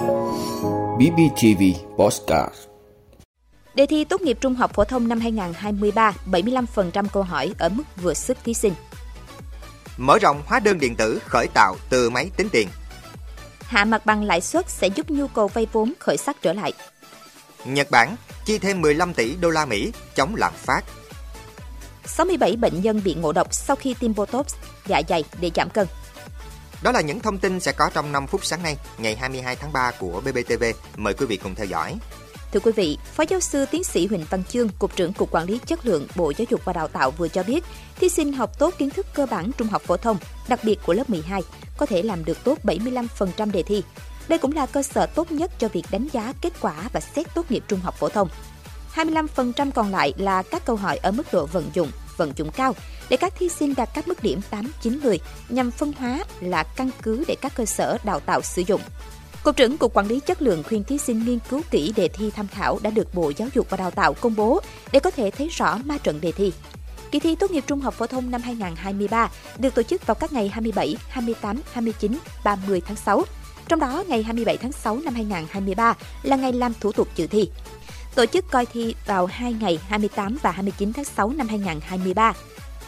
[0.00, 1.62] BBTV
[1.96, 2.54] Postcard
[3.74, 7.82] Đề thi tốt nghiệp trung học phổ thông năm 2023, 75% câu hỏi ở mức
[8.02, 8.72] vừa sức thí sinh.
[9.96, 12.68] Mở rộng hóa đơn điện tử khởi tạo từ máy tính tiền.
[13.60, 16.72] Hạ mặt bằng lãi suất sẽ giúp nhu cầu vay vốn khởi sắc trở lại.
[17.64, 20.84] Nhật Bản chi thêm 15 tỷ đô la Mỹ chống lạm phát.
[22.04, 24.46] 67 bệnh nhân bị ngộ độc sau khi tiêm Botox
[24.86, 25.86] dạ dày để giảm cân.
[26.82, 29.72] Đó là những thông tin sẽ có trong 5 phút sáng nay, ngày 22 tháng
[29.72, 30.64] 3 của BBTV.
[30.96, 31.98] Mời quý vị cùng theo dõi.
[32.52, 35.46] Thưa quý vị, Phó giáo sư tiến sĩ Huỳnh Văn Chương, Cục trưởng Cục Quản
[35.46, 37.64] lý Chất lượng Bộ Giáo dục và Đào tạo vừa cho biết,
[37.96, 40.92] thí sinh học tốt kiến thức cơ bản trung học phổ thông, đặc biệt của
[40.92, 41.42] lớp 12,
[41.76, 43.82] có thể làm được tốt 75% đề thi.
[44.28, 47.34] Đây cũng là cơ sở tốt nhất cho việc đánh giá kết quả và xét
[47.34, 48.28] tốt nghiệp trung học phổ thông.
[48.94, 52.74] 25% còn lại là các câu hỏi ở mức độ vận dụng, vận dụng cao
[53.08, 56.62] để các thí sinh đạt các mức điểm 8, 9, 10 nhằm phân hóa là
[56.62, 58.80] căn cứ để các cơ sở đào tạo sử dụng.
[59.42, 62.30] Cục trưởng Cục Quản lý Chất lượng khuyên thí sinh nghiên cứu kỹ đề thi
[62.30, 64.60] tham khảo đã được Bộ Giáo dục và Đào tạo công bố
[64.92, 66.52] để có thể thấy rõ ma trận đề thi.
[67.10, 70.32] Kỳ thi tốt nghiệp trung học phổ thông năm 2023 được tổ chức vào các
[70.32, 73.24] ngày 27, 28, 29, 30 tháng 6.
[73.68, 77.50] Trong đó, ngày 27 tháng 6 năm 2023 là ngày làm thủ tục dự thi.
[78.14, 82.32] Tổ chức coi thi vào 2 ngày 28 và 29 tháng 6 năm 2023.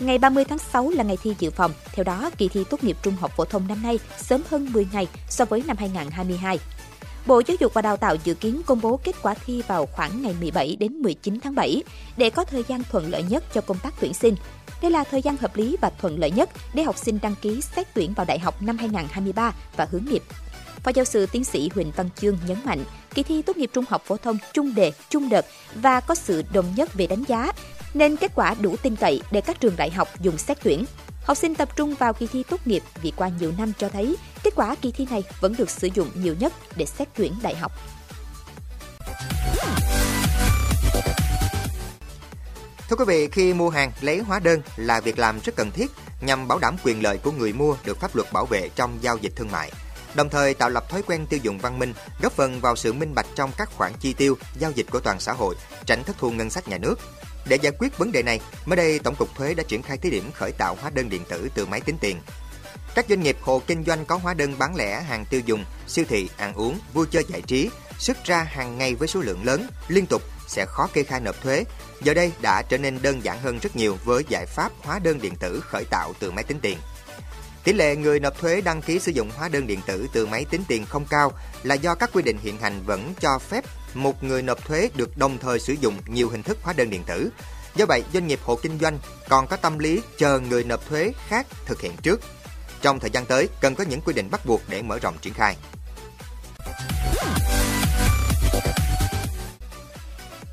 [0.00, 1.72] Ngày 30 tháng 6 là ngày thi dự phòng.
[1.92, 4.86] Theo đó, kỳ thi tốt nghiệp trung học phổ thông năm nay sớm hơn 10
[4.92, 6.58] ngày so với năm 2022.
[7.26, 10.22] Bộ Giáo dục và Đào tạo dự kiến công bố kết quả thi vào khoảng
[10.22, 11.82] ngày 17 đến 19 tháng 7
[12.16, 14.36] để có thời gian thuận lợi nhất cho công tác tuyển sinh.
[14.82, 17.60] Đây là thời gian hợp lý và thuận lợi nhất để học sinh đăng ký
[17.60, 20.22] xét tuyển vào đại học năm 2023 và hướng nghiệp.
[20.84, 23.84] Phó giáo sư tiến sĩ Huỳnh Văn Chương nhấn mạnh, kỳ thi tốt nghiệp trung
[23.88, 27.52] học phổ thông chung đề, chung đợt và có sự đồng nhất về đánh giá,
[27.94, 30.84] nên kết quả đủ tin cậy để các trường đại học dùng xét tuyển.
[31.24, 34.16] Học sinh tập trung vào kỳ thi tốt nghiệp vì qua nhiều năm cho thấy
[34.42, 37.56] kết quả kỳ thi này vẫn được sử dụng nhiều nhất để xét tuyển đại
[37.56, 37.72] học.
[42.88, 45.86] Thưa quý vị, khi mua hàng lấy hóa đơn là việc làm rất cần thiết
[46.20, 49.16] nhằm bảo đảm quyền lợi của người mua được pháp luật bảo vệ trong giao
[49.16, 49.72] dịch thương mại
[50.14, 53.14] đồng thời tạo lập thói quen tiêu dùng văn minh, góp phần vào sự minh
[53.14, 55.54] bạch trong các khoản chi tiêu, giao dịch của toàn xã hội,
[55.86, 56.94] tránh thất thu ngân sách nhà nước.
[57.46, 60.10] Để giải quyết vấn đề này, mới đây Tổng cục Thuế đã triển khai thí
[60.10, 62.20] điểm khởi tạo hóa đơn điện tử từ máy tính tiền.
[62.94, 66.04] Các doanh nghiệp hộ kinh doanh có hóa đơn bán lẻ hàng tiêu dùng, siêu
[66.08, 69.66] thị, ăn uống, vui chơi giải trí, xuất ra hàng ngày với số lượng lớn,
[69.88, 71.64] liên tục sẽ khó kê khai nộp thuế.
[72.02, 75.20] Giờ đây đã trở nên đơn giản hơn rất nhiều với giải pháp hóa đơn
[75.20, 76.78] điện tử khởi tạo từ máy tính tiền.
[77.64, 80.44] Tỷ lệ người nộp thuế đăng ký sử dụng hóa đơn điện tử từ máy
[80.50, 81.32] tính tiền không cao
[81.62, 83.64] là do các quy định hiện hành vẫn cho phép
[83.94, 87.02] một người nộp thuế được đồng thời sử dụng nhiều hình thức hóa đơn điện
[87.06, 87.30] tử.
[87.76, 88.98] Do vậy, doanh nghiệp hộ kinh doanh
[89.28, 92.20] còn có tâm lý chờ người nộp thuế khác thực hiện trước.
[92.82, 95.34] Trong thời gian tới, cần có những quy định bắt buộc để mở rộng triển
[95.34, 95.56] khai.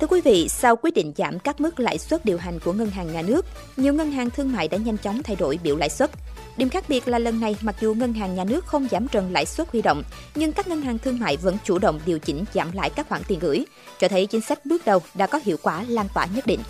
[0.00, 2.90] Thưa quý vị, sau quyết định giảm các mức lãi suất điều hành của ngân
[2.90, 5.88] hàng nhà nước, nhiều ngân hàng thương mại đã nhanh chóng thay đổi biểu lãi
[5.88, 6.10] suất.
[6.60, 9.32] Điểm khác biệt là lần này mặc dù ngân hàng nhà nước không giảm trần
[9.32, 10.02] lãi suất huy động,
[10.34, 13.22] nhưng các ngân hàng thương mại vẫn chủ động điều chỉnh giảm lãi các khoản
[13.28, 13.64] tiền gửi,
[14.00, 16.60] cho thấy chính sách bước đầu đã có hiệu quả lan tỏa nhất định.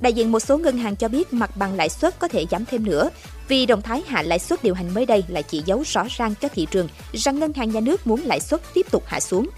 [0.00, 2.64] Đại diện một số ngân hàng cho biết mặt bằng lãi suất có thể giảm
[2.64, 3.10] thêm nữa,
[3.48, 6.34] vì động thái hạ lãi suất điều hành mới đây là chỉ dấu rõ ràng
[6.40, 9.48] cho thị trường rằng ngân hàng nhà nước muốn lãi suất tiếp tục hạ xuống.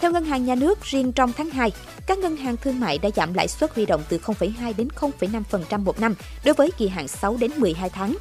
[0.00, 1.72] Theo ngân hàng nhà nước, riêng trong tháng 2,
[2.06, 5.84] các ngân hàng thương mại đã giảm lãi suất huy động từ 0,2 đến 0,5%
[5.84, 6.14] một năm
[6.44, 8.16] đối với kỳ hạn 6 đến 12 tháng.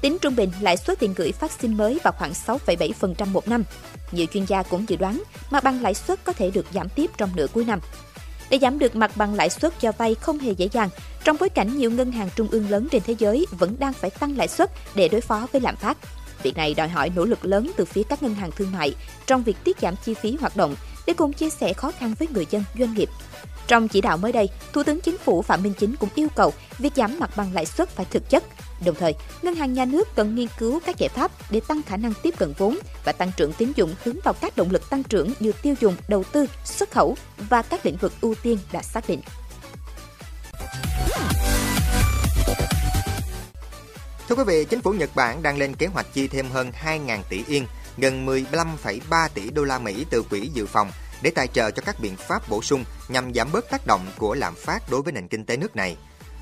[0.00, 3.64] Tính trung bình, lãi suất tiền gửi phát sinh mới vào khoảng 6,7% một năm.
[4.12, 7.10] Nhiều chuyên gia cũng dự đoán mặt bằng lãi suất có thể được giảm tiếp
[7.16, 7.80] trong nửa cuối năm.
[8.50, 10.88] Để giảm được mặt bằng lãi suất cho vay không hề dễ dàng,
[11.24, 14.10] trong bối cảnh nhiều ngân hàng trung ương lớn trên thế giới vẫn đang phải
[14.10, 15.98] tăng lãi suất để đối phó với lạm phát.
[16.42, 18.94] Việc này đòi hỏi nỗ lực lớn từ phía các ngân hàng thương mại
[19.26, 20.74] trong việc tiết giảm chi phí hoạt động
[21.06, 23.08] để cùng chia sẻ khó khăn với người dân, doanh nghiệp.
[23.66, 26.52] Trong chỉ đạo mới đây, Thủ tướng Chính phủ Phạm Minh Chính cũng yêu cầu
[26.78, 28.44] việc giảm mặt bằng lãi suất phải thực chất.
[28.84, 31.96] Đồng thời, ngân hàng nhà nước cần nghiên cứu các giải pháp để tăng khả
[31.96, 35.02] năng tiếp cận vốn và tăng trưởng tín dụng hướng vào các động lực tăng
[35.02, 38.82] trưởng như tiêu dùng, đầu tư, xuất khẩu và các lĩnh vực ưu tiên đã
[38.82, 39.20] xác định.
[44.28, 47.18] Thưa quý vị, chính phủ Nhật Bản đang lên kế hoạch chi thêm hơn 2.000
[47.28, 47.66] tỷ yên,
[47.98, 50.90] gần 15,3 tỷ đô la Mỹ từ quỹ dự phòng
[51.22, 54.34] để tài trợ cho các biện pháp bổ sung nhằm giảm bớt tác động của
[54.34, 55.96] lạm phát đối với nền kinh tế nước này.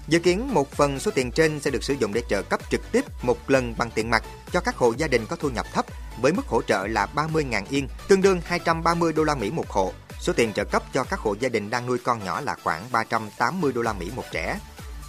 [0.09, 2.93] Dự kiến một phần số tiền trên sẽ được sử dụng để trợ cấp trực
[2.93, 5.87] tiếp một lần bằng tiền mặt cho các hộ gia đình có thu nhập thấp
[6.21, 9.93] với mức hỗ trợ là 30.000 yên, tương đương 230 đô la Mỹ một hộ.
[10.21, 12.93] Số tiền trợ cấp cho các hộ gia đình đang nuôi con nhỏ là khoảng
[12.93, 14.59] 380 đô la Mỹ một trẻ.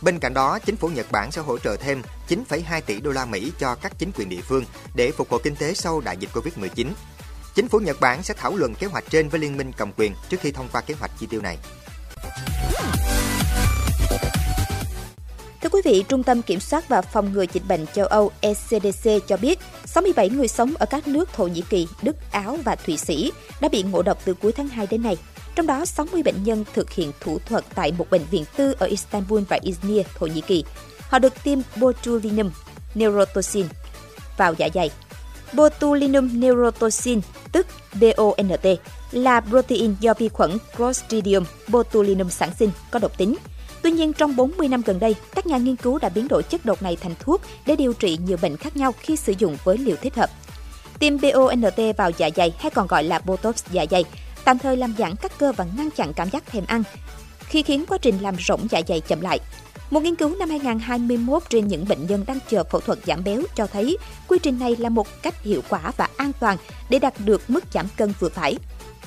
[0.02, 3.26] Bên cạnh đó, chính phủ Nhật Bản sẽ hỗ trợ thêm 9,2 tỷ đô la
[3.26, 4.66] Mỹ cho các chính quyền địa phương
[4.96, 6.88] để phục hồi kinh tế sau đại dịch Covid-19.
[7.56, 10.14] Chính phủ Nhật Bản sẽ thảo luận kế hoạch trên với Liên minh cầm quyền
[10.30, 11.58] trước khi thông qua kế hoạch chi tiêu này.
[15.80, 19.38] Quý vị, Trung tâm Kiểm soát và Phòng ngừa Dịch bệnh châu Âu ECDC cho
[19.38, 23.32] biết 67 người sống ở các nước Thổ Nhĩ Kỳ, Đức, Áo và Thụy Sĩ
[23.62, 25.18] đã bị ngộ độc từ cuối tháng 2 đến nay.
[25.56, 28.88] Trong đó, 60 bệnh nhân thực hiện thủ thuật tại một bệnh viện tư ở
[28.88, 30.64] Istanbul và Izmir, Thổ Nhĩ Kỳ.
[31.00, 32.52] Họ được tiêm botulinum
[32.96, 33.66] neurotoxin
[34.38, 34.90] vào dạ dày.
[35.54, 37.22] Botulinum neurotoxin,
[37.52, 38.80] tức BONT,
[39.12, 43.36] là protein do vi khuẩn Clostridium botulinum sản sinh, có độc tính.
[43.82, 46.66] Tuy nhiên, trong 40 năm gần đây, các nhà nghiên cứu đã biến đổi chất
[46.66, 49.78] độc này thành thuốc để điều trị nhiều bệnh khác nhau khi sử dụng với
[49.78, 50.30] liều thích hợp.
[51.00, 54.06] Tiêm BONT vào dạ dày hay còn gọi là Botox dạ dày,
[54.46, 56.84] tạm thời làm giãn các cơ và ngăn chặn cảm giác thèm ăn,
[57.40, 59.40] khi khiến quá trình làm rỗng dạ dày chậm lại.
[59.90, 63.42] Một nghiên cứu năm 2021 trên những bệnh nhân đang chờ phẫu thuật giảm béo
[63.56, 63.98] cho thấy
[64.28, 66.58] quy trình này là một cách hiệu quả và an toàn
[66.90, 68.58] để đạt được mức giảm cân vừa phải.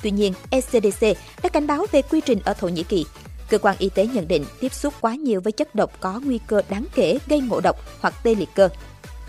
[0.03, 3.05] Tuy nhiên, ECDC đã cảnh báo về quy trình ở Thổ Nhĩ Kỳ.
[3.49, 6.39] Cơ quan y tế nhận định tiếp xúc quá nhiều với chất độc có nguy
[6.47, 8.69] cơ đáng kể gây ngộ độc hoặc tê liệt cơ.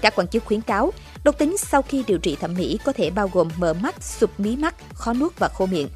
[0.00, 0.92] Các quan chức khuyến cáo,
[1.24, 4.40] độc tính sau khi điều trị thẩm mỹ có thể bao gồm mờ mắt, sụp
[4.40, 5.88] mí mắt, khó nuốt và khô miệng.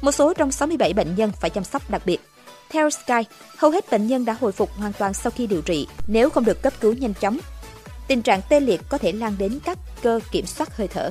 [0.00, 2.20] Một số trong 67 bệnh nhân phải chăm sóc đặc biệt.
[2.70, 3.22] Theo Sky,
[3.56, 6.44] hầu hết bệnh nhân đã hồi phục hoàn toàn sau khi điều trị nếu không
[6.44, 7.38] được cấp cứu nhanh chóng.
[8.08, 11.10] Tình trạng tê liệt có thể lan đến các cơ kiểm soát hơi thở.